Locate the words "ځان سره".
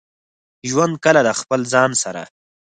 1.73-2.23